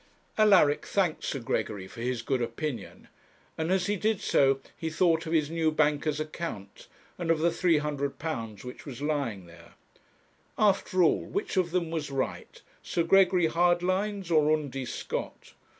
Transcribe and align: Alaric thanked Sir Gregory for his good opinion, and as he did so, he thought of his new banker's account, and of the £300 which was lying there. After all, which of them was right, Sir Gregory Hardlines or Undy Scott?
Alaric 0.35 0.87
thanked 0.87 1.23
Sir 1.23 1.37
Gregory 1.37 1.85
for 1.87 2.01
his 2.01 2.23
good 2.23 2.41
opinion, 2.41 3.07
and 3.55 3.71
as 3.71 3.85
he 3.85 3.95
did 3.97 4.19
so, 4.19 4.59
he 4.75 4.89
thought 4.89 5.27
of 5.27 5.31
his 5.31 5.51
new 5.51 5.71
banker's 5.71 6.19
account, 6.19 6.87
and 7.19 7.29
of 7.29 7.37
the 7.37 7.51
£300 7.51 8.63
which 8.63 8.83
was 8.83 8.99
lying 9.03 9.45
there. 9.45 9.73
After 10.57 11.03
all, 11.03 11.25
which 11.25 11.55
of 11.55 11.69
them 11.69 11.91
was 11.91 12.09
right, 12.09 12.63
Sir 12.81 13.03
Gregory 13.03 13.45
Hardlines 13.45 14.31
or 14.31 14.51
Undy 14.51 14.85
Scott? 14.85 15.53